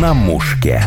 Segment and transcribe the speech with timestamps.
[0.00, 0.82] на мушке.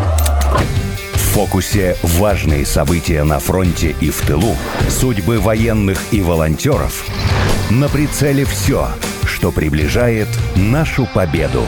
[1.14, 4.56] В фокусе важные события на фронте и в тылу,
[4.88, 7.06] судьбы военных и волонтеров.
[7.72, 8.90] На прицеле все,
[9.26, 11.64] что приближает нашу победу.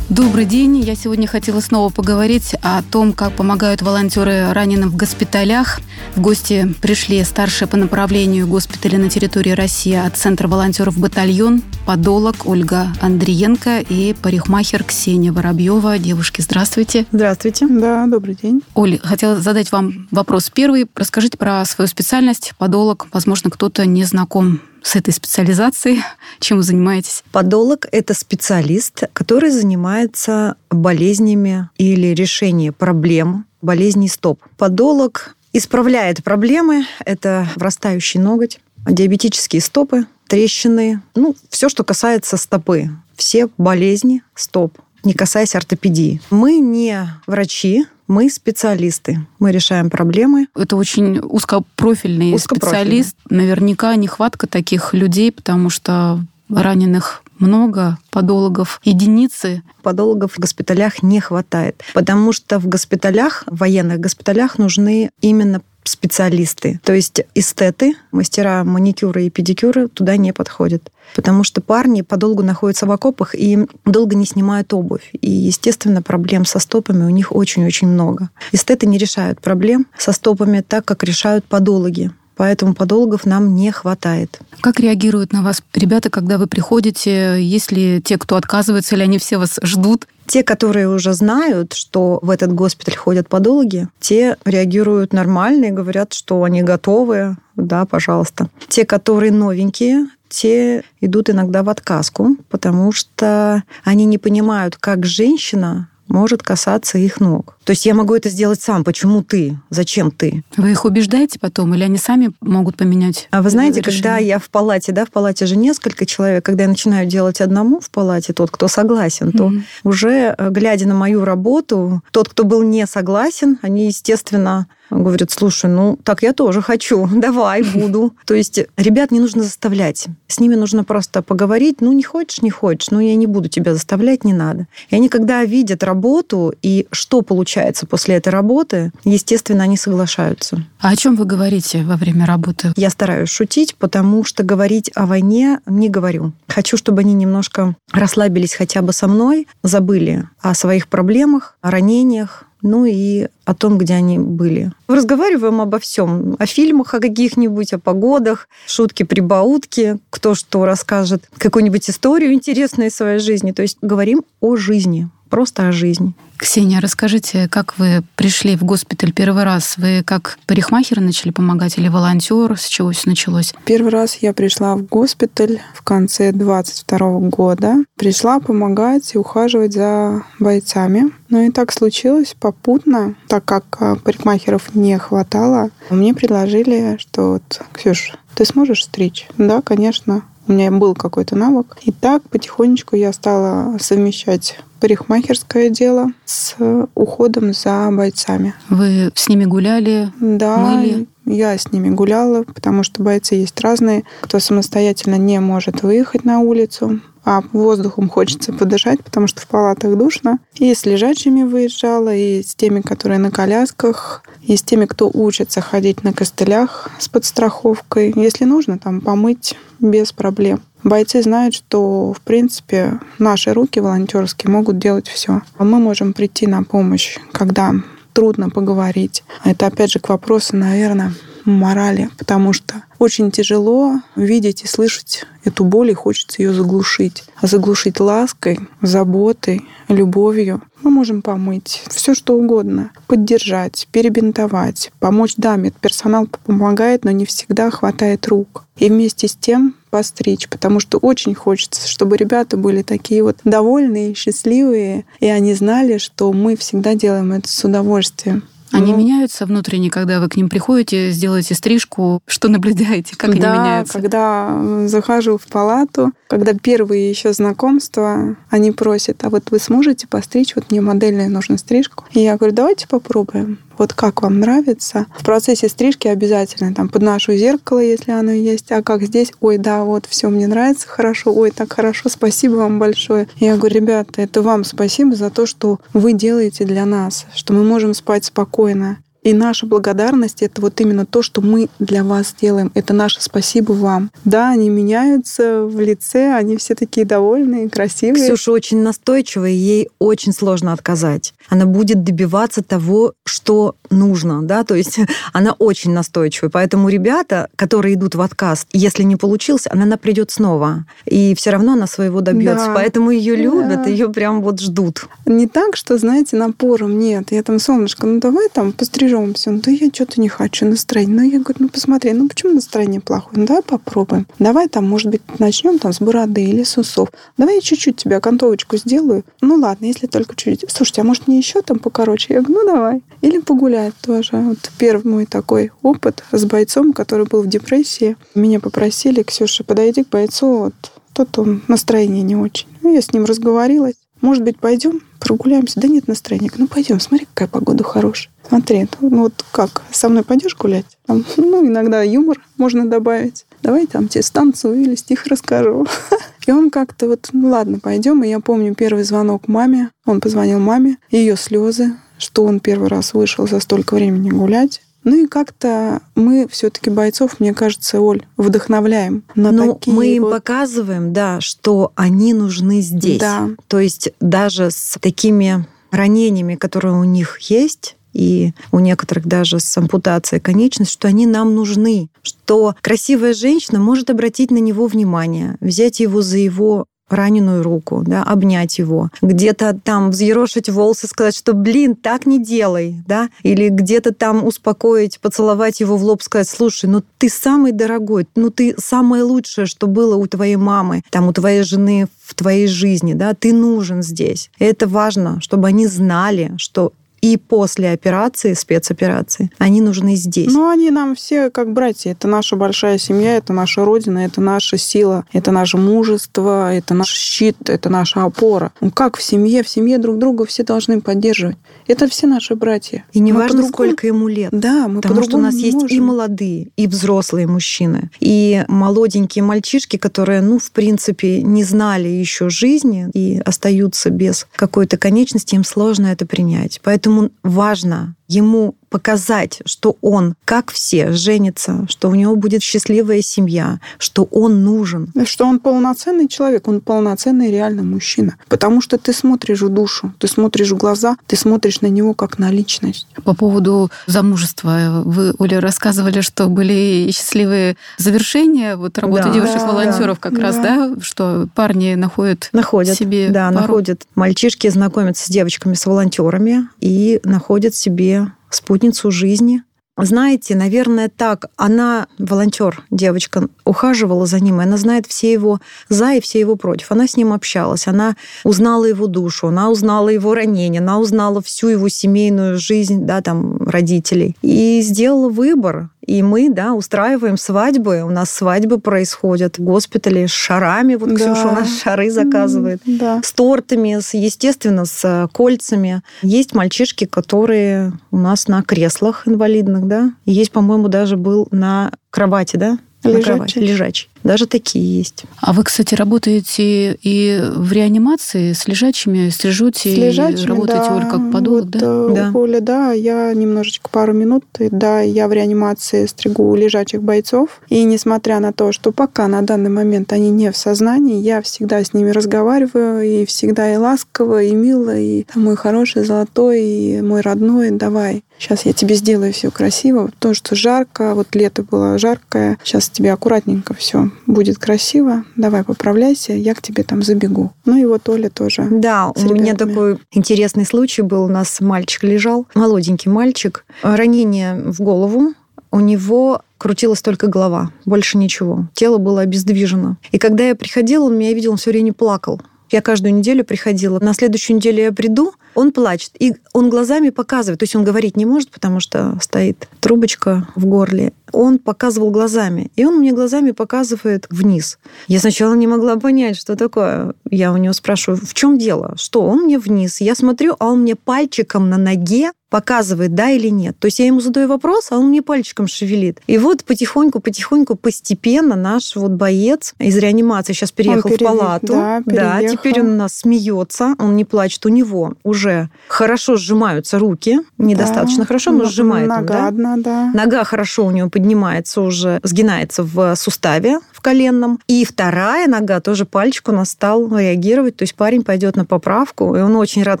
[0.14, 0.78] Добрый день.
[0.78, 5.80] Я сегодня хотела снова поговорить о том, как помогают волонтеры раненым в госпиталях.
[6.16, 12.44] В гости пришли старшие по направлению госпиталя на территории России от Центра волонтеров «Батальон», подолог
[12.44, 15.98] Ольга Андриенко и парикмахер Ксения Воробьева.
[15.98, 17.06] Девушки, здравствуйте.
[17.10, 17.66] Здравствуйте.
[17.66, 18.60] Да, добрый день.
[18.74, 20.88] Оля, хотела задать вам вопрос первый.
[20.94, 23.06] Расскажите про свою специальность, подолог.
[23.14, 26.02] Возможно, кто-то не знаком с этой специализацией?
[26.40, 27.24] Чем вы занимаетесь?
[27.32, 34.42] Подолог– это специалист, который занимается болезнями или решением проблем болезней стоп.
[34.58, 36.84] Подолог исправляет проблемы.
[37.04, 42.90] Это врастающий ноготь, диабетические стопы, трещины, ну, все, что касается стопы.
[43.16, 46.20] Все болезни стоп, не касаясь ортопедии.
[46.30, 49.26] Мы не врачи, мы специалисты.
[49.38, 50.46] Мы решаем проблемы.
[50.54, 53.02] Это очень узкопрофильный, узкопрофильный.
[53.02, 53.16] специалист.
[53.30, 59.62] Наверняка нехватка таких людей, потому что раненых много, подологов единицы.
[59.82, 66.80] Подологов в госпиталях не хватает, потому что в госпиталях, в военных госпиталях нужны именно специалисты.
[66.84, 70.90] То есть эстеты, мастера маникюра и педикюра туда не подходят.
[71.14, 75.10] Потому что парни подолгу находятся в окопах и долго не снимают обувь.
[75.20, 78.30] И, естественно, проблем со стопами у них очень-очень много.
[78.52, 82.10] Эстеты не решают проблем со стопами так, как решают подологи.
[82.42, 84.40] Поэтому подологов нам не хватает.
[84.62, 87.40] Как реагируют на вас ребята, когда вы приходите?
[87.40, 90.08] Есть ли те, кто отказывается, или они все вас ждут?
[90.26, 96.14] Те, которые уже знают, что в этот госпиталь ходят подологи, те реагируют нормально и говорят,
[96.14, 98.48] что они готовы, да, пожалуйста.
[98.66, 105.90] Те, которые новенькие, те идут иногда в отказку, потому что они не понимают, как женщина
[106.08, 107.56] может касаться их ног.
[107.64, 108.84] То есть я могу это сделать сам.
[108.84, 109.58] Почему ты?
[109.70, 110.44] Зачем ты?
[110.56, 113.28] Вы их убеждаете потом, или они сами могут поменять?
[113.30, 114.02] А вы знаете, решение?
[114.02, 117.80] когда я в палате, да, в палате же несколько человек, когда я начинаю делать одному
[117.80, 119.38] в палате, тот, кто согласен, mm-hmm.
[119.38, 119.52] то
[119.84, 125.70] уже э, глядя на мою работу, тот, кто был не согласен, они, естественно, говорят, слушай,
[125.70, 128.14] ну так я тоже хочу, давай, буду.
[128.26, 130.06] То есть ребят не нужно заставлять.
[130.26, 133.74] С ними нужно просто поговорить, ну не хочешь, не хочешь, ну я не буду тебя
[133.74, 134.66] заставлять, не надо.
[134.90, 137.51] И они, когда видят работу и что получается
[137.86, 140.64] после этой работы, естественно, они соглашаются.
[140.80, 142.72] А о чем вы говорите во время работы?
[142.76, 146.32] Я стараюсь шутить, потому что говорить о войне не говорю.
[146.48, 152.44] Хочу, чтобы они немножко расслабились хотя бы со мной, забыли о своих проблемах, о ранениях,
[152.62, 154.72] ну и о том, где они были.
[154.86, 161.90] Разговариваем обо всем, о фильмах о каких-нибудь, о погодах, шутки, прибаутки, кто что расскажет, какую-нибудь
[161.90, 163.52] историю интересную из своей жизни.
[163.52, 166.12] То есть говорим о жизни, просто о жизни.
[166.36, 169.78] Ксения, расскажите, как вы пришли в госпиталь первый раз?
[169.78, 172.58] Вы как парикмахер начали помогать или волонтер?
[172.58, 173.54] С чего все началось?
[173.64, 176.98] Первый раз я пришла в госпиталь в конце 22
[177.30, 177.76] года.
[177.96, 181.12] Пришла помогать и ухаживать за бойцами.
[181.30, 185.70] Но и так случилось попутно, так как а, парикмахеров не хватало.
[185.88, 189.28] Мне предложили, что вот, Ксюш, ты сможешь стричь?
[189.38, 190.24] Да, конечно.
[190.48, 191.78] У меня был какой-то навык.
[191.82, 196.56] И так потихонечку я стала совмещать парикмахерское дело с
[196.94, 198.54] уходом за бойцами.
[198.68, 200.10] Вы с ними гуляли?
[200.20, 201.06] Да, мыли?
[201.24, 204.02] я с ними гуляла, потому что бойцы есть разные.
[204.22, 209.96] Кто самостоятельно не может выехать на улицу, а воздухом хочется подышать, потому что в палатах
[209.96, 210.38] душно.
[210.54, 215.60] И с лежачими выезжала, и с теми, которые на колясках, и с теми, кто учится
[215.60, 218.12] ходить на костылях с подстраховкой.
[218.16, 220.60] Если нужно, там помыть без проблем.
[220.82, 225.42] Бойцы знают, что, в принципе, наши руки волонтерские могут делать все.
[225.56, 227.72] А мы можем прийти на помощь, когда
[228.12, 229.22] трудно поговорить.
[229.44, 231.12] Это, опять же, к вопросу, наверное,
[231.44, 237.24] морали, потому что очень тяжело видеть и слышать эту боль, и хочется ее заглушить.
[237.40, 240.62] А заглушить лаской, заботой, любовью.
[240.82, 242.90] Мы можем помыть все, что угодно.
[243.06, 245.34] Поддержать, перебинтовать, помочь.
[245.36, 248.64] Да, медперсонал помогает, но не всегда хватает рук.
[248.76, 254.14] И вместе с тем постричь, потому что очень хочется, чтобы ребята были такие вот довольные,
[254.14, 258.44] счастливые, и они знали, что мы всегда делаем это с удовольствием.
[258.72, 262.20] Они ну, меняются внутренне, когда вы к ним приходите, сделаете стрижку?
[262.26, 263.16] Что наблюдаете?
[263.16, 263.92] Как да, они меняются?
[263.94, 270.54] когда захожу в палату, когда первые еще знакомства, они просят, а вот вы сможете постричь?
[270.56, 272.04] Вот мне модельная нужна стрижку.
[272.12, 273.58] И я говорю, давайте попробуем.
[273.82, 275.06] Вот как вам нравится.
[275.18, 279.82] В процессе стрижки обязательно там подношу зеркало, если оно есть, а как здесь, ой, да,
[279.82, 283.26] вот все мне нравится хорошо, ой, так хорошо, спасибо вам большое.
[283.38, 287.64] Я говорю, ребята, это вам спасибо за то, что вы делаете для нас, что мы
[287.64, 288.98] можем спать спокойно.
[289.22, 292.72] И наша благодарность— это вот именно то, что мы для вас делаем.
[292.74, 294.10] Это наше спасибо вам.
[294.24, 298.24] Да, они меняются в лице, они все такие довольные, красивые.
[298.24, 301.34] Ксюша очень настойчивая, ей очень сложно отказать.
[301.52, 304.98] Она будет добиваться того, что нужно, да, то есть
[305.32, 306.50] она очень настойчивая.
[306.50, 310.84] Поэтому ребята, которые идут в отказ, если не получился, она придет снова.
[311.06, 312.66] И все равно она своего добьется.
[312.66, 312.74] Да.
[312.74, 313.90] Поэтому ее любят, да.
[313.90, 315.06] ее прям вот ждут.
[315.26, 316.98] Не так, что, знаете, напором.
[316.98, 319.50] Нет, я там, солнышко, ну давай там пострижем беремся.
[319.50, 321.14] Ну, да я что-то не хочу настроение.
[321.14, 323.40] Ну, я говорю, ну, посмотри, ну, почему настроение плохое?
[323.40, 324.26] Ну, давай попробуем.
[324.38, 327.08] Давай там, может быть, начнем там с бороды или с усов.
[327.36, 329.24] Давай я чуть-чуть тебе окантовочку сделаю.
[329.40, 330.70] Ну, ладно, если только чуть-чуть.
[330.70, 332.34] Слушайте, а может, мне еще там покороче?
[332.34, 333.02] Я говорю, ну, давай.
[333.20, 334.30] Или погулять тоже.
[334.32, 338.16] Вот первый мой такой опыт с бойцом, который был в депрессии.
[338.34, 340.74] Меня попросили, Ксюша, подойди к бойцу, вот
[341.12, 342.68] тот он настроение не очень.
[342.82, 343.94] Ну, я с ним разговорилась.
[344.20, 345.80] Может быть, пойдем прогуляемся?
[345.80, 346.50] Да нет настроения.
[346.56, 348.32] Ну, пойдем, смотри, какая погода хорошая.
[348.48, 350.86] Смотри, ну вот как, со мной пойдешь гулять?
[351.06, 353.46] Там, ну, иногда юмор можно добавить.
[353.62, 355.86] Давай там тебе станцию или стих расскажу.
[356.46, 358.22] И он как-то вот, ну ладно, пойдем.
[358.24, 359.90] И я помню первый звонок маме.
[360.04, 364.82] Он позвонил маме, ее слезы, что он первый раз вышел за столько времени гулять.
[365.04, 370.22] Ну и как-то мы все-таки бойцов, мне кажется, Оль, вдохновляем на ну, такие мы им
[370.22, 370.30] вот...
[370.32, 373.18] показываем, да, что они нужны здесь.
[373.18, 373.50] Да.
[373.66, 379.76] То есть даже с такими ранениями, которые у них есть, и у некоторых даже с
[379.76, 386.00] ампутацией конечности, что они нам нужны, что красивая женщина может обратить на него внимание, взять
[386.00, 391.94] его за его раненую руку, да, обнять его, где-то там взъерошить волосы, сказать, что, блин,
[391.94, 397.02] так не делай, да, или где-то там успокоить, поцеловать его в лоб, сказать, слушай, ну
[397.18, 401.62] ты самый дорогой, ну ты самое лучшее, что было у твоей мамы, там, у твоей
[401.62, 404.50] жены в твоей жизни, да, ты нужен здесь.
[404.58, 406.92] И это важно, чтобы они знали, что
[407.22, 410.52] и после операции, спецоперации, они нужны здесь.
[410.52, 412.10] Ну, они нам все как братья.
[412.10, 417.08] Это наша большая семья, это наша родина, это наша сила, это наше мужество, это наш
[417.08, 418.72] щит, это наша опора.
[418.80, 419.62] Ну, как в семье?
[419.62, 421.56] В семье друг друга все должны поддерживать.
[421.86, 423.04] Это все наши братья.
[423.12, 424.50] И не важно, сколько ему лет.
[424.50, 429.96] Да, мы Потому что у нас есть и молодые, и взрослые мужчины, и молоденькие мальчишки,
[429.96, 436.08] которые, ну, в принципе, не знали еще жизни и остаются без какой-то конечности, им сложно
[436.08, 436.80] это принять.
[436.82, 443.22] Поэтому поэтому важно ему показать, что он, как все, женится, что у него будет счастливая
[443.22, 445.10] семья, что он нужен.
[445.24, 448.36] Что он полноценный человек, он полноценный реально мужчина.
[448.48, 452.38] Потому что ты смотришь в душу, ты смотришь в глаза, ты смотришь на него как
[452.38, 453.06] на личность.
[453.24, 460.20] По поводу замужества, вы, Оля, рассказывали, что были счастливые завершения вот работы да, девушек-волонтеров да,
[460.20, 460.42] как да.
[460.42, 463.60] раз, да, что парни находят, находят себе Да, пару.
[463.62, 464.02] находят.
[464.14, 469.62] Мальчишки знакомятся с девочками, с волонтерами и находят себе спутницу жизни.
[469.98, 471.46] Знаете, наверное, так.
[471.56, 476.56] Она, волонтер, девочка, ухаживала за ним, и она знает все его за и все его
[476.56, 476.90] против.
[476.90, 481.68] Она с ним общалась, она узнала его душу, она узнала его ранение, она узнала всю
[481.68, 484.34] его семейную жизнь, да, там, родителей.
[484.40, 485.90] И сделала выбор.
[486.06, 488.02] И мы, да, устраиваем свадьбы.
[488.02, 490.96] У нас свадьбы происходят в госпитале с шарами.
[490.96, 491.14] Вот да.
[491.14, 492.82] Ксюша у нас шары заказывает.
[492.84, 493.20] Да.
[493.22, 496.02] С тортами, с, естественно, с э, кольцами.
[496.22, 500.12] Есть мальчишки, которые у нас на креслах инвалидных, да.
[500.26, 502.78] Есть, по-моему, даже был на кровати, да?
[503.04, 503.60] Лежачий.
[503.60, 504.08] Лежачий.
[504.24, 505.24] Даже такие есть.
[505.40, 511.08] А вы, кстати, работаете и в реанимации с лежачими, стрижете, с лежачими, работаете, да.
[511.10, 511.78] Как подолог, вот, да?
[511.80, 512.30] Э, да?
[512.34, 517.60] Оля, да, я немножечко пару минут, да, я в реанимации стригу лежачих бойцов.
[517.68, 521.82] И несмотря на то, что пока на данный момент они не в сознании, я всегда
[521.82, 527.22] с ними разговариваю, и всегда и ласково, и мило, и мой хороший, золотой, и мой
[527.22, 530.10] родной, давай, сейчас я тебе сделаю все красиво.
[530.20, 536.32] То, что жарко, вот лето было жаркое, сейчас тебе аккуратненько все будет красиво, давай поправляйся,
[536.32, 537.52] я к тебе там забегу.
[537.64, 538.66] Ну и вот Оля тоже.
[538.70, 541.24] Да, у меня такой интересный случай был.
[541.24, 545.34] У нас мальчик лежал, молоденький мальчик, ранение в голову,
[545.70, 548.68] у него крутилась только голова, больше ничего.
[548.74, 549.96] Тело было обездвижено.
[550.12, 552.40] И когда я приходила, он меня видел, он все время плакал.
[552.70, 553.98] Я каждую неделю приходила.
[553.98, 556.12] На следующую неделю я приду, он плачет.
[556.18, 557.60] И он глазами показывает.
[557.60, 561.12] То есть он говорить не может, потому что стоит трубочка в горле.
[561.32, 562.70] Он показывал глазами.
[562.76, 564.78] И он мне глазами показывает вниз.
[565.08, 567.14] Я сначала не могла понять, что такое.
[567.30, 568.94] Я у него спрашиваю, в чем дело?
[568.96, 569.22] Что?
[569.22, 570.00] Он мне вниз.
[570.00, 573.78] Я смотрю, а он мне пальчиком на ноге показывает, да или нет.
[573.78, 576.20] То есть я ему задаю вопрос, а он мне пальчиком шевелит.
[576.26, 581.24] И вот потихоньку, потихоньку, постепенно наш вот боец из реанимации сейчас переехал пере...
[581.24, 581.66] в палату.
[581.68, 584.66] Да, да, теперь он у нас смеется, он не плачет.
[584.66, 585.41] У него уже
[585.88, 588.26] хорошо сжимаются руки, недостаточно да.
[588.26, 589.48] хорошо, но сжимает Нога он, да?
[589.48, 590.10] одна, да.
[590.14, 594.58] Нога хорошо у него поднимается уже, сгинается в суставе в коленном.
[594.66, 597.76] И вторая нога тоже пальчик у нас стал реагировать.
[597.76, 600.00] То есть парень пойдет на поправку, и он очень рад,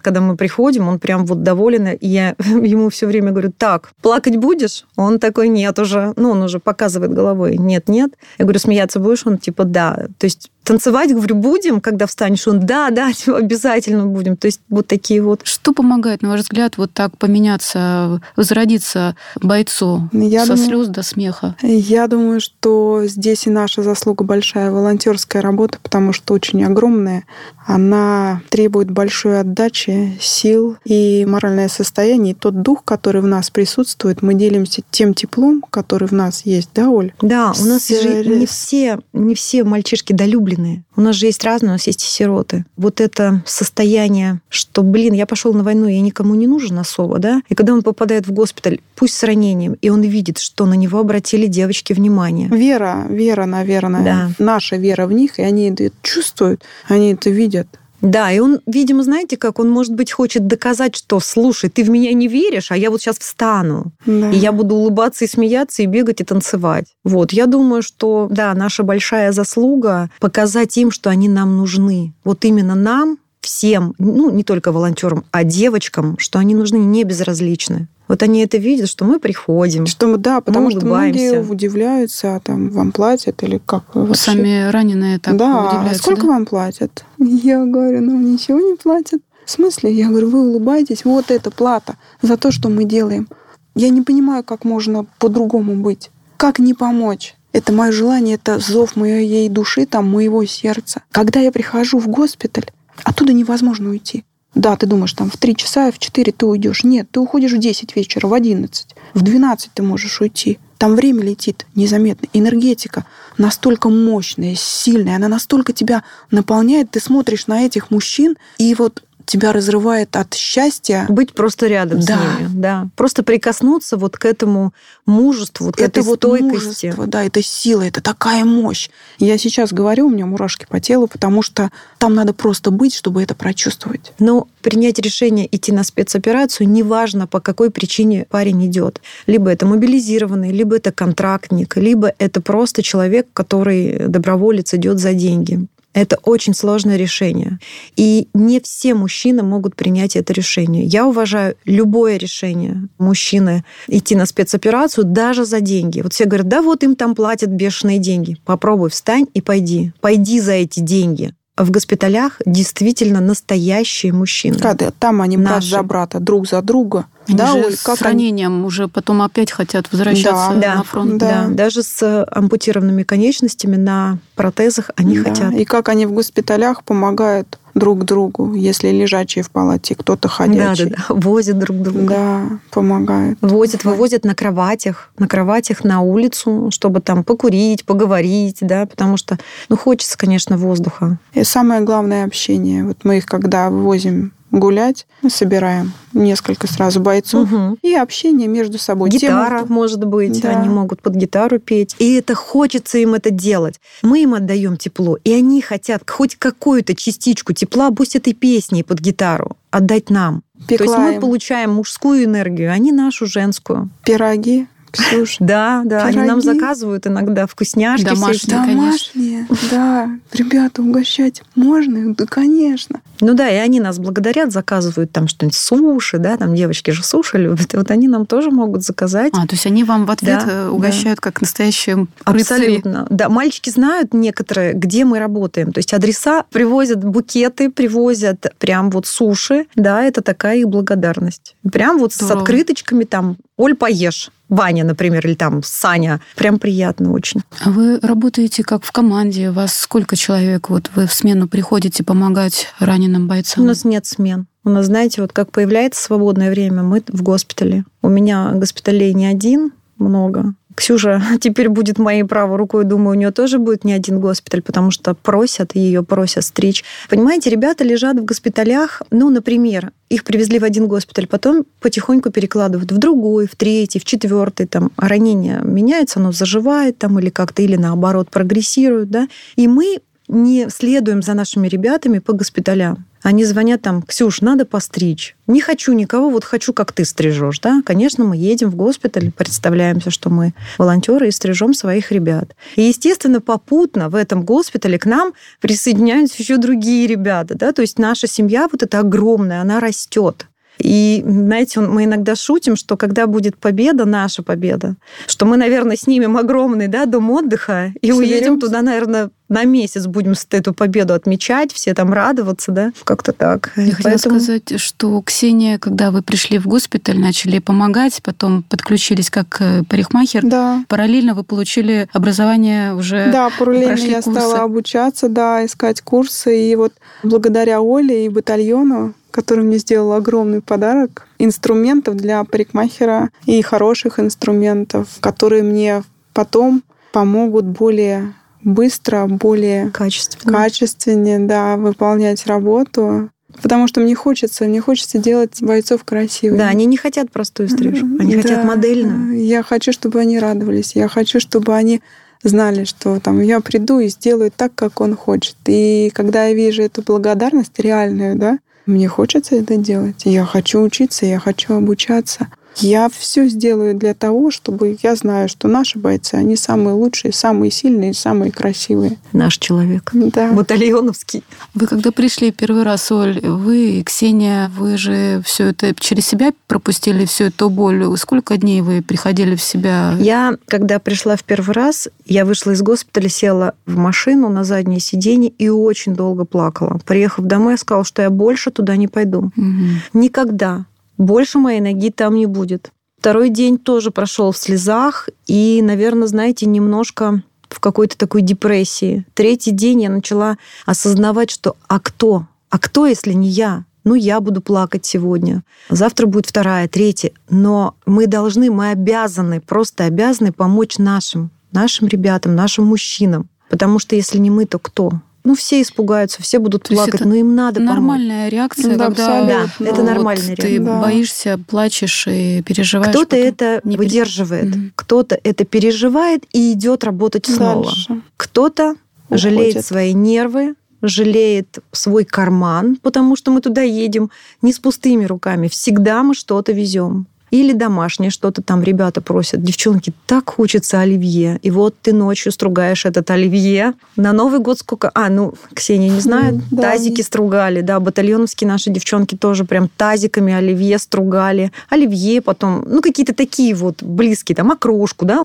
[0.00, 1.88] когда мы приходим, он прям вот доволен.
[1.88, 4.84] И я ему все время говорю, так, плакать будешь?
[4.96, 6.12] Он такой, нет уже.
[6.16, 8.12] Ну, он уже показывает головой, нет, нет.
[8.38, 9.26] Я говорю, смеяться будешь?
[9.26, 10.06] Он типа, да.
[10.18, 12.46] То есть танцевать, говорю, будем, когда встанешь?
[12.46, 14.36] Он, да, да, обязательно будем.
[14.36, 15.40] То есть вот такие вот.
[15.44, 21.02] Что помогает, на ваш взгляд, вот так поменяться, возродиться бойцу я со думаю, слез до
[21.02, 21.56] смеха?
[21.62, 27.24] Я думаю, что здесь и наша заслуга большая волонтерская работа, потому что очень огромная.
[27.66, 32.32] Она требует большой отдачи, сил и моральное состояние.
[32.32, 36.70] И тот дух, который в нас присутствует, мы делимся тем теплом, который в нас есть,
[36.74, 37.12] да, Оль?
[37.20, 40.84] Да, у нас же не все, не все мальчишки долюбленные возлюбленные.
[40.96, 42.64] У нас же есть разные, у нас есть и сироты.
[42.76, 47.42] Вот это состояние, что, блин, я пошел на войну, я никому не нужен особо, да?
[47.48, 50.98] И когда он попадает в госпиталь, пусть с ранением, и он видит, что на него
[50.98, 52.48] обратили девочки внимание.
[52.48, 54.04] Вера, вера, наверное.
[54.04, 54.30] Да.
[54.38, 57.68] Наша вера в них, и они это чувствуют, они это видят.
[58.02, 61.90] Да, и он, видимо, знаете, как он, может быть, хочет доказать, что, слушай, ты в
[61.90, 64.30] меня не веришь, а я вот сейчас встану, да.
[64.30, 66.86] и я буду улыбаться и смеяться, и бегать, и танцевать.
[67.04, 72.12] Вот, я думаю, что, да, наша большая заслуга показать им, что они нам нужны.
[72.24, 77.88] Вот именно нам, всем, ну, не только волонтерам, а девочкам, что они нужны не безразличны.
[78.08, 79.86] Вот они это видят, что мы приходим.
[79.86, 84.20] Что мы, да, потому мы что многие удивляются, а там вам платят или как вообще?
[84.20, 86.00] Сами раненые так да, удивляются.
[86.00, 86.28] А сколько да?
[86.28, 87.04] вам платят?
[87.18, 89.22] Я говорю, нам ничего не платят.
[89.44, 89.92] В смысле?
[89.92, 93.28] Я говорю, вы улыбаетесь, вот это плата за то, что мы делаем.
[93.74, 96.10] Я не понимаю, как можно по-другому быть.
[96.36, 97.34] Как не помочь?
[97.52, 101.02] Это мое желание, это зов моей души, там, моего сердца.
[101.10, 102.70] Когда я прихожу в госпиталь,
[103.04, 104.24] оттуда невозможно уйти.
[104.54, 106.84] Да, ты думаешь, там в 3 часа, в 4 ты уйдешь.
[106.84, 108.94] Нет, ты уходишь в 10 вечера, в 11.
[109.14, 110.58] В 12 ты можешь уйти.
[110.76, 112.26] Там время летит незаметно.
[112.32, 113.06] Энергетика
[113.38, 116.90] настолько мощная, сильная, она настолько тебя наполняет.
[116.90, 121.06] Ты смотришь на этих мужчин, и вот тебя разрывает от счастья.
[121.08, 122.04] Быть просто рядом да.
[122.04, 122.88] с ними, да.
[122.96, 124.74] Просто прикоснуться вот к этому
[125.06, 126.86] мужеству, вот к это этой вот стойкости.
[126.86, 128.90] Мужество, да, это сила, это такая мощь.
[129.18, 133.22] Я сейчас говорю, у меня мурашки по телу, потому что там надо просто быть, чтобы
[133.22, 134.12] это прочувствовать.
[134.18, 139.00] Но принять решение идти на спецоперацию, неважно, по какой причине парень идет.
[139.26, 145.66] Либо это мобилизированный, либо это контрактник, либо это просто человек, который доброволец идет за деньги.
[145.94, 147.58] Это очень сложное решение.
[147.96, 150.84] И не все мужчины могут принять это решение.
[150.84, 156.00] Я уважаю любое решение мужчины идти на спецоперацию даже за деньги.
[156.00, 158.36] Вот все говорят, да вот им там платят бешеные деньги.
[158.44, 159.92] Попробуй, встань и пойди.
[160.00, 164.58] Пойди за эти деньги в госпиталях действительно настоящие мужчины.
[164.58, 165.50] Когда там они Наши.
[165.50, 167.06] брат за брата, друг за друга.
[167.28, 168.64] Они да, же как с ранением они...
[168.64, 171.18] уже потом опять хотят возвращаться да, на фронт.
[171.18, 171.46] Да.
[171.46, 175.24] да, даже с ампутированными конечностями на протезах они да.
[175.24, 175.52] хотят.
[175.52, 180.86] И как они в госпиталях помогают друг другу, если лежачие в палате, кто-то ходячий.
[180.86, 181.14] Да, да, да.
[181.14, 182.06] Возят друг друга.
[182.06, 183.38] Да, помогают.
[183.40, 189.38] Возят, вывозят на кроватях, на кроватях на улицу, чтобы там покурить, поговорить, да, потому что,
[189.68, 191.18] ну, хочется, конечно, воздуха.
[191.34, 192.84] И самое главное общение.
[192.84, 195.06] Вот мы их, когда вывозим гулять.
[195.28, 197.78] Собираем несколько сразу бойцов угу.
[197.82, 199.10] и общение между собой.
[199.10, 200.50] Гитара, Тему, может быть, да.
[200.50, 201.96] они могут под гитару петь.
[201.98, 203.80] И это хочется им это делать.
[204.02, 209.00] Мы им отдаем тепло, и они хотят хоть какую-то частичку тепла, пусть этой песней под
[209.00, 210.42] гитару, отдать нам.
[210.68, 210.78] Пеклаем.
[210.78, 213.90] То есть мы получаем мужскую энергию, а не нашу женскую.
[214.04, 215.36] Пироги Ксюш.
[215.40, 216.18] Да, да, Пироги.
[216.18, 218.04] они нам заказывают иногда вкусняшки.
[218.04, 220.10] Домашние, Домашние, да.
[220.32, 222.14] Ребята, угощать можно?
[222.14, 223.00] Да, конечно.
[223.20, 227.38] Ну да, и они нас благодарят, заказывают там что-нибудь суши, да, там девочки же суши
[227.38, 229.32] любят, и вот они нам тоже могут заказать.
[229.34, 231.22] А, то есть они вам в ответ да, э, угощают да.
[231.30, 233.06] как настоящие Абсолютно.
[233.10, 235.72] Да, мальчики знают некоторые, где мы работаем.
[235.72, 241.56] То есть адреса привозят букеты, привозят прям вот суши, да, это такая их благодарность.
[241.70, 242.38] Прям вот Здорово.
[242.38, 244.30] с открыточками там «Оль, поешь».
[244.52, 246.20] Ваня, например, или там Саня.
[246.36, 247.40] Прям приятно очень.
[247.64, 249.48] А вы работаете как в команде?
[249.48, 250.68] У вас сколько человек?
[250.68, 253.64] Вот вы в смену приходите помогать раненым бойцам?
[253.64, 254.46] У нас нет смен.
[254.62, 257.84] У нас, знаете, вот как появляется свободное время, мы в госпитале.
[258.02, 260.54] У меня госпиталей не один, много.
[260.74, 264.90] Ксюша теперь будет моей правой рукой, думаю, у нее тоже будет не один госпиталь, потому
[264.90, 266.84] что просят ее, просят стричь.
[267.08, 272.92] Понимаете, ребята лежат в госпиталях, ну, например, их привезли в один госпиталь, потом потихоньку перекладывают
[272.92, 277.76] в другой, в третий, в четвертый, там ранение меняется, оно заживает там или как-то, или
[277.76, 283.06] наоборот прогрессирует, да, и мы не следуем за нашими ребятами по госпиталям.
[283.22, 285.36] Они звонят там, Ксюш, надо постричь.
[285.46, 287.60] Не хочу никого, вот хочу, как ты стрижешь.
[287.60, 287.82] Да?
[287.84, 292.56] Конечно, мы едем в госпиталь, представляемся, что мы волонтеры и стрижем своих ребят.
[292.76, 297.54] И, естественно, попутно в этом госпитале к нам присоединяются еще другие ребята.
[297.54, 297.72] Да?
[297.72, 300.46] То есть наша семья вот эта огромная, она растет.
[300.82, 304.96] И, знаете, мы иногда шутим, что когда будет победа, наша победа,
[305.28, 308.34] что мы, наверное, снимем огромный да, дом отдыха и Соберемся.
[308.34, 313.70] уедем туда, наверное, на месяц будем эту победу отмечать, все там радоваться, да, как-то так.
[313.76, 313.96] Я Поэтому...
[313.96, 319.82] хотела сказать, что Ксения, когда вы пришли в госпиталь, начали помогать, потом подключились как э,
[319.88, 320.84] парикмахер, да.
[320.88, 324.40] параллельно вы получили образование уже Да, параллельно я курсы.
[324.40, 330.60] стала обучаться, да, искать курсы, и вот благодаря Оле и батальону который мне сделал огромный
[330.60, 340.52] подарок инструментов для парикмахера и хороших инструментов, которые мне потом помогут более быстро, более качественно,
[340.52, 343.30] качественнее да, выполнять работу.
[343.60, 346.58] Потому что мне хочется, мне хочется делать бойцов красивыми.
[346.58, 349.44] Да, они не хотят простую стрижку, они да, хотят модельную.
[349.44, 352.00] Я хочу, чтобы они радовались, я хочу, чтобы они
[352.42, 355.56] знали, что там я приду и сделаю так, как он хочет.
[355.66, 360.22] И когда я вижу эту благодарность реальную, да, мне хочется это делать.
[360.24, 362.48] Я хочу учиться, я хочу обучаться.
[362.76, 367.70] Я все сделаю для того, чтобы я знаю, что наши бойцы, они самые лучшие, самые
[367.70, 369.18] сильные, самые красивые.
[369.32, 370.10] Наш человек.
[370.12, 370.52] Да.
[370.52, 371.44] Батальоновский.
[371.74, 376.52] Вы когда пришли первый раз, Оль, вы и Ксения, вы же все это через себя
[376.66, 378.04] пропустили, всю эту боль.
[378.16, 380.16] Сколько дней вы приходили в себя?
[380.18, 385.00] Я, когда пришла в первый раз, я вышла из госпиталя, села в машину на заднее
[385.00, 387.00] сиденье и очень долго плакала.
[387.04, 389.50] Приехав домой, я сказала, что я больше туда не пойду.
[389.56, 390.18] Угу.
[390.18, 390.86] Никогда
[391.22, 392.90] больше моей ноги там не будет.
[393.18, 399.24] Второй день тоже прошел в слезах и, наверное, знаете, немножко в какой-то такой депрессии.
[399.34, 402.46] Третий день я начала осознавать, что а кто?
[402.68, 403.84] А кто, если не я?
[404.04, 405.62] Ну, я буду плакать сегодня.
[405.88, 407.30] Завтра будет вторая, третья.
[407.48, 413.48] Но мы должны, мы обязаны, просто обязаны помочь нашим, нашим ребятам, нашим мужчинам.
[413.68, 415.12] Потому что если не мы, то кто?
[415.44, 418.52] Ну, все испугаются, все будут То плакать, но им надо нормальная помочь.
[418.52, 420.78] реакция, да, когда да, ну, это нормальная вот реакция.
[420.78, 421.00] Ты да.
[421.00, 423.10] боишься, плачешь и переживаешь.
[423.10, 424.90] Кто-то это не выдерживает, mm-hmm.
[424.94, 427.90] кто-то это переживает и идет работать снова.
[428.36, 428.94] Кто-то
[429.28, 429.42] Уходит.
[429.42, 434.30] жалеет свои нервы, жалеет свой карман, потому что мы туда едем
[434.62, 435.68] не с пустыми руками.
[435.68, 437.26] Всегда мы что-то везем.
[437.52, 439.62] Или домашнее что-то там ребята просят.
[439.62, 441.58] Девчонки, так хочется оливье.
[441.62, 443.92] И вот ты ночью стругаешь этот оливье.
[444.16, 445.10] На Новый год сколько...
[445.12, 446.54] А, ну, Ксения не знает.
[446.72, 446.92] Да.
[446.92, 448.00] Тазики стругали, да.
[448.00, 451.70] Батальоновские наши девчонки тоже прям тазиками оливье стругали.
[451.90, 455.42] Оливье потом, ну, какие-то такие вот близкие, там, окрошку, да.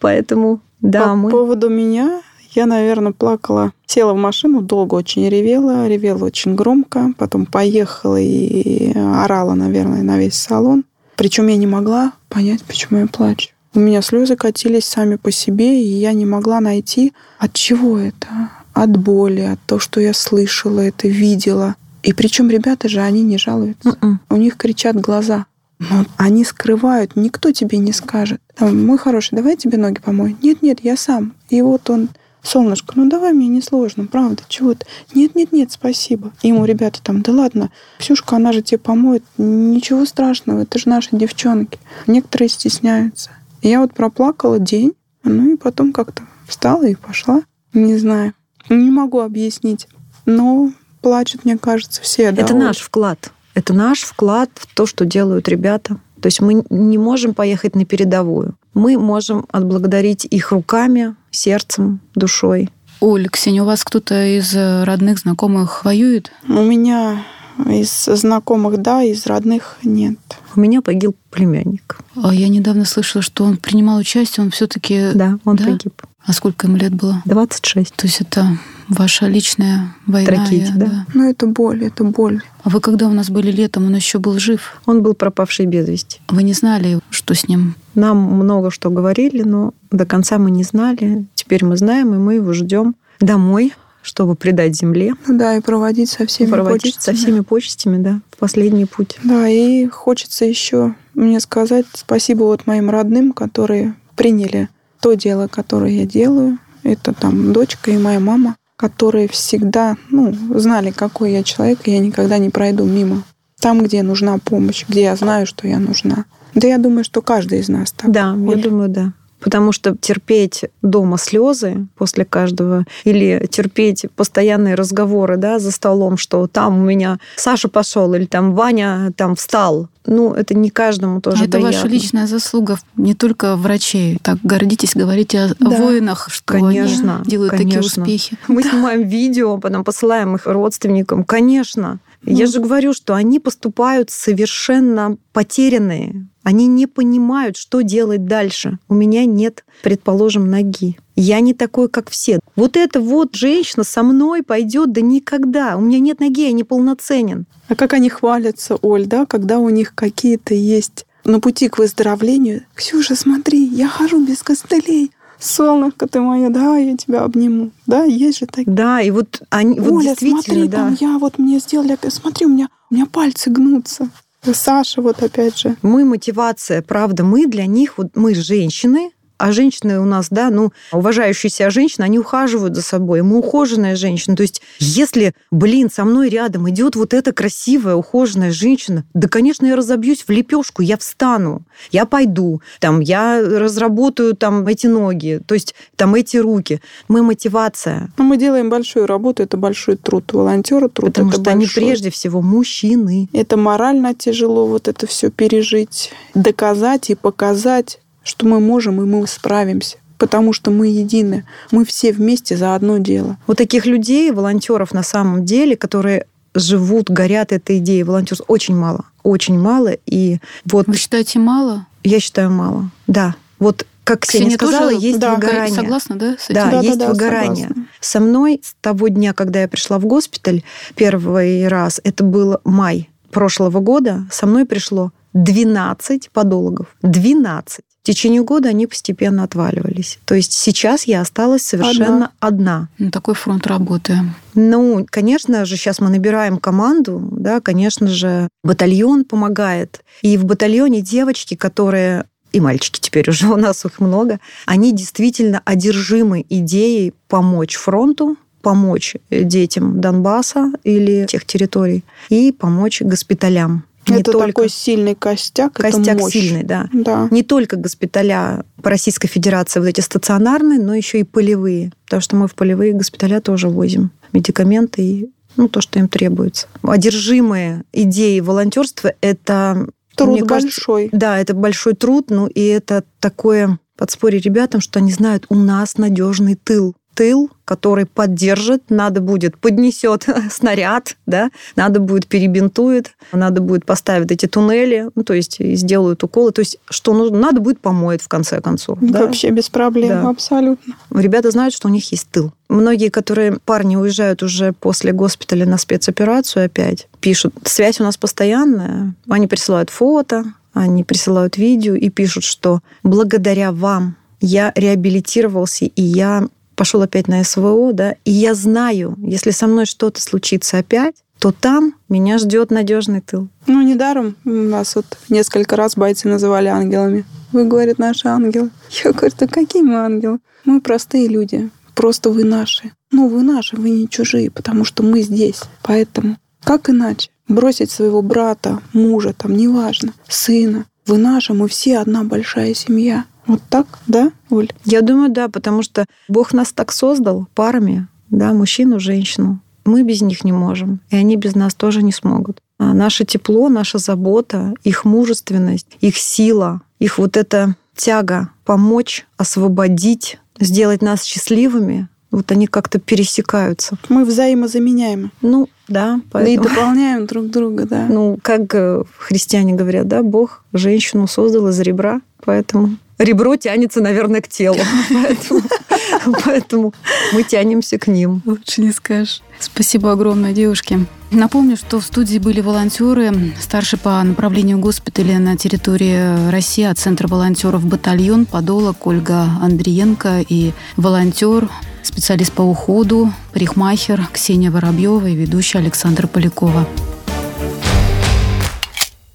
[0.00, 1.30] Поэтому, да, По мы...
[1.30, 3.72] поводу меня, я, наверное, плакала.
[3.86, 7.12] Села в машину, долго очень ревела, ревела очень громко.
[7.18, 10.84] Потом поехала и орала, наверное, на весь салон.
[11.20, 13.50] Причем я не могла понять, почему я плачу.
[13.74, 18.26] У меня слезы катились сами по себе, и я не могла найти, от чего это.
[18.72, 21.76] От боли, от того, что я слышала это, видела.
[22.02, 23.90] И причем ребята же, они не жалуются.
[23.90, 23.98] Mm-mm.
[24.00, 24.20] М-м.
[24.30, 25.44] У них кричат глаза.
[25.78, 28.40] Но они скрывают, никто тебе не скажет.
[28.58, 30.38] Мой хороший, давай тебе ноги помой.
[30.42, 31.34] Нет, нет, я сам.
[31.50, 32.08] И вот он
[32.42, 34.86] солнышко, ну давай мне не сложно, правда, чего ты?
[35.14, 36.32] Нет, нет, нет, спасибо.
[36.42, 40.88] И ему ребята там, да ладно, Ксюшка, она же тебе помоет, ничего страшного, это же
[40.88, 41.78] наши девчонки.
[42.06, 43.30] Некоторые стесняются.
[43.62, 47.42] И я вот проплакала день, ну и потом как-то встала и пошла.
[47.72, 48.34] Не знаю,
[48.68, 49.86] не могу объяснить,
[50.26, 50.72] но
[51.02, 52.24] плачут, мне кажется, все.
[52.24, 53.32] Это да, наш вклад.
[53.54, 55.98] Это наш вклад в то, что делают ребята.
[56.20, 58.54] То есть мы не можем поехать на передовую.
[58.74, 62.70] Мы можем отблагодарить их руками, сердцем, душой.
[63.00, 66.32] Оль, Ксения, у вас кто-то из родных, знакомых воюет?
[66.46, 67.24] У меня
[67.66, 70.18] из знакомых да, из родных нет.
[70.54, 71.98] У меня погиб племянник.
[72.22, 75.10] А я недавно слышала, что он принимал участие, он все-таки.
[75.14, 75.64] Да, он да?
[75.64, 76.02] погиб.
[76.30, 77.20] А сколько ему лет было?
[77.24, 77.92] 26.
[77.92, 80.28] То есть это ваша личная война.
[80.28, 80.86] Трагедия, да?
[80.86, 81.06] да.
[81.12, 82.40] Ну, это боль, это боль.
[82.62, 84.80] А вы когда у нас были летом, он еще был жив?
[84.86, 86.20] Он был пропавший без вести.
[86.28, 87.74] Вы не знали, что с ним?
[87.96, 91.26] Нам много что говорили, но до конца мы не знали.
[91.34, 95.14] Теперь мы знаем, и мы его ждем домой, чтобы предать земле.
[95.26, 97.16] Ну да, и проводить со всеми проводить почестями.
[97.16, 99.18] со всеми почестями, да, в последний путь.
[99.24, 104.68] Да, и хочется еще мне сказать спасибо вот моим родным, которые приняли
[105.00, 106.58] то дело, которое я делаю.
[106.82, 111.98] Это там дочка и моя мама, которые всегда ну, знали, какой я человек, и я
[111.98, 113.22] никогда не пройду мимо.
[113.60, 116.24] Там, где нужна помощь, где я знаю, что я нужна.
[116.54, 118.10] Да я думаю, что каждый из нас так.
[118.10, 118.56] Да, Оль.
[118.56, 119.12] я думаю, да.
[119.40, 126.46] Потому что терпеть дома слезы после каждого или терпеть постоянные разговоры да, за столом, что
[126.46, 131.44] там у меня Саша пошел или там Ваня там встал, ну, это не каждому тоже
[131.44, 134.18] а Это ваша личная заслуга, не только врачей.
[134.22, 135.70] Так гордитесь, говорите о да.
[135.70, 137.80] воинах, что конечно, они делают конечно.
[137.82, 138.38] такие успехи.
[138.48, 141.24] Мы снимаем видео, потом посылаем их родственникам.
[141.24, 141.98] Конечно.
[142.24, 142.52] Я ну.
[142.52, 146.26] же говорю, что они поступают совершенно потерянные.
[146.42, 148.78] Они не понимают, что делать дальше.
[148.88, 150.98] У меня нет, предположим, ноги.
[151.16, 152.40] Я не такой, как все.
[152.56, 155.76] Вот эта вот женщина со мной пойдет, да никогда.
[155.76, 157.46] У меня нет ноги, я неполноценен.
[157.68, 162.62] А как они хвалятся, Оль, да, когда у них какие-то есть на пути к выздоровлению.
[162.74, 167.70] Ксюша, смотри, я хожу без костылей солнышко ты мое, да, я тебя обниму.
[167.86, 168.72] Да, есть же такие.
[168.72, 170.76] Да, и вот они вот Оля, действительно, смотри, да.
[170.78, 174.10] там я вот мне сделали, смотри, у меня, у меня пальцы гнутся.
[174.42, 175.76] Саша вот опять же.
[175.82, 180.70] Мы мотивация, правда, мы для них, вот мы женщины, а женщины у нас, да, ну,
[180.92, 183.22] уважающие себя женщины, они ухаживают за собой.
[183.22, 184.36] Мы ухоженная женщина.
[184.36, 189.64] То есть, если, блин, со мной рядом идет вот эта красивая, ухоженная женщина, да, конечно,
[189.64, 195.54] я разобьюсь в лепешку, я встану, я пойду, там, я разработаю там эти ноги, то
[195.54, 196.82] есть там эти руки.
[197.08, 198.12] Мы мотивация.
[198.18, 201.54] Но мы делаем большую работу, это большой труд волонтера, труд Потому это что большой.
[201.54, 203.30] они прежде всего мужчины.
[203.32, 208.00] Это морально тяжело вот это все пережить, доказать и показать
[208.30, 212.98] что мы можем и мы справимся потому что мы едины, мы все вместе за одно
[212.98, 213.38] дело.
[213.46, 219.06] Вот таких людей, волонтеров на самом деле, которые живут, горят этой идеей волонтерства, очень мало,
[219.22, 219.92] очень мало.
[220.04, 221.86] И вот вы считаете мало?
[222.04, 223.34] Я считаю мало, да.
[223.58, 225.74] Вот как Ксения, Ксения сказала, тоже, есть да, выгорание.
[225.74, 226.36] Согласна, да?
[226.38, 226.54] С этим?
[226.54, 227.68] Да, да, есть да, выгорание.
[227.68, 227.86] Согласна.
[228.00, 230.64] Со мной с того дня, когда я пришла в госпиталь
[230.96, 236.88] первый раз, это был май прошлого года, со мной пришло 12 подологов.
[237.02, 237.84] 12.
[238.02, 240.18] В течение года они постепенно отваливались.
[240.24, 242.78] То есть сейчас я осталась совершенно одна.
[242.78, 242.88] одна.
[242.98, 244.18] Ну, такой фронт работы.
[244.54, 250.02] Ну, конечно же, сейчас мы набираем команду, да, конечно же, батальон помогает.
[250.22, 255.60] И в батальоне девочки, которые и мальчики теперь уже у нас их много, они действительно
[255.64, 263.84] одержимы идеей помочь фронту, помочь детям Донбасса или тех территорий и помочь госпиталям.
[264.10, 264.46] Не это только...
[264.48, 266.32] такой сильный костяк, костяк это мощь.
[266.32, 266.88] сильный, да.
[266.92, 267.28] да.
[267.30, 272.36] Не только госпиталя по Российской Федерации вот эти стационарные, но еще и полевые, потому что
[272.36, 276.68] мы в полевые госпиталя тоже возим медикаменты и ну, то, что им требуется.
[276.82, 281.08] Одержимые идеи волонтерства– это труд мне большой.
[281.08, 285.54] Кажется, да, это большой труд, ну и это такое подспорье ребятам, что они знают, у
[285.54, 293.60] нас надежный тыл тыл, который поддержит, надо будет поднесет снаряд, да, надо будет перебинтует, надо
[293.60, 297.78] будет поставить эти туннели, ну, то есть сделают уколы, то есть что нужно, надо будет
[297.78, 298.96] помоет в конце концов.
[299.02, 299.26] Да?
[299.26, 300.30] Вообще без проблем, да.
[300.30, 300.94] абсолютно.
[301.14, 302.52] Ребята знают, что у них есть тыл.
[302.70, 309.14] Многие, которые парни уезжают уже после госпиталя на спецоперацию опять, пишут, связь у нас постоянная,
[309.28, 316.48] они присылают фото, они присылают видео и пишут, что благодаря вам я реабилитировался, и я
[316.80, 321.52] пошел опять на СВО, да, и я знаю, если со мной что-то случится опять, то
[321.52, 323.48] там меня ждет надежный тыл.
[323.66, 327.26] Ну, недаром нас вот несколько раз бойцы называли ангелами.
[327.52, 328.70] Вы, говорят, наши ангелы.
[329.04, 330.38] Я говорю, да какие мы ангелы?
[330.64, 331.68] Мы простые люди.
[331.94, 332.92] Просто вы наши.
[333.12, 335.60] Ну, вы наши, вы не чужие, потому что мы здесь.
[335.82, 337.28] Поэтому как иначе?
[337.46, 340.86] Бросить своего брата, мужа, там, неважно, сына.
[341.06, 343.26] Вы наши, мы все одна большая семья.
[343.50, 344.70] Вот так, да, Оль?
[344.84, 349.58] Я думаю, да, потому что Бог нас так создал парами, да, мужчину, женщину.
[349.84, 352.60] Мы без них не можем, и они без нас тоже не смогут.
[352.78, 360.38] А наше тепло, наша забота, их мужественность, их сила, их вот эта тяга помочь, освободить,
[360.60, 363.98] сделать нас счастливыми, вот они как-то пересекаются.
[364.08, 365.32] Мы взаимозаменяемы.
[365.42, 366.20] Ну, да.
[366.30, 366.66] Поэтому...
[366.66, 368.06] И дополняем друг друга, да.
[368.08, 374.40] Ну, как э, христиане говорят, да, Бог женщину создал из ребра, поэтому ребро тянется, наверное,
[374.40, 374.78] к телу.
[376.44, 376.92] Поэтому,
[377.32, 378.42] мы тянемся к ним.
[378.44, 379.42] Лучше не скажешь.
[379.58, 381.06] Спасибо огромное, девушки.
[381.30, 387.28] Напомню, что в студии были волонтеры, старший по направлению госпиталя на территории России от Центра
[387.28, 391.68] волонтеров «Батальон» подолок Ольга Андриенко и волонтер,
[392.02, 396.88] специалист по уходу, парикмахер Ксения Воробьева и ведущая Александра Полякова.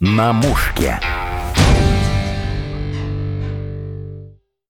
[0.02, 1.00] На мушке.